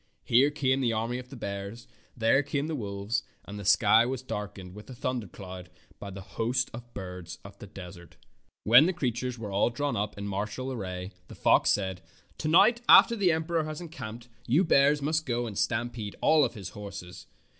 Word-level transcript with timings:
Here 0.23 0.49
came 0.49 0.81
the 0.81 0.93
army 0.93 1.19
of 1.19 1.29
bears, 1.39 1.87
there 2.17 2.41
came 2.41 2.65
the 2.65 2.73
wolves, 2.73 3.21
and 3.45 3.59
the 3.59 3.63
sky 3.63 4.03
was 4.03 4.23
darkened 4.23 4.71
as 4.71 4.75
with 4.75 4.89
a 4.89 4.95
thundercloud 4.95 5.69
by 5.99 6.09
the 6.09 6.21
host 6.23 6.71
of 6.73 6.91
birds 6.95 7.37
of 7.45 7.59
the 7.59 7.67
desert. 7.67 8.17
When 8.63 8.87
the 8.87 8.93
creatures 8.93 9.37
were 9.37 9.51
all 9.51 9.69
drawn 9.69 9.95
up 9.95 10.17
in 10.17 10.27
martial 10.27 10.71
array 10.71 11.11
the 11.27 11.35
fox 11.35 11.69
said: 11.69 12.01
"To 12.39 12.47
night, 12.47 12.81
after 12.89 13.15
the 13.15 13.31
emperor 13.31 13.65
has 13.65 13.79
encamped, 13.79 14.27
you 14.47 14.63
bears 14.63 15.03
must 15.03 15.27
go 15.27 15.45
and 15.45 15.55
stampede 15.55 16.15
all 16.19 16.49
his 16.49 16.69
horses. 16.69 17.27